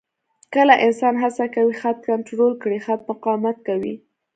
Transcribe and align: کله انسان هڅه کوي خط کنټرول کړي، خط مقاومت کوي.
کله 0.53 0.75
انسان 0.85 1.13
هڅه 1.23 1.45
کوي 1.55 1.73
خط 1.81 1.97
کنټرول 2.09 2.51
کړي، 2.61 2.77
خط 2.85 3.01
مقاومت 3.11 3.57
کوي. 3.67 3.95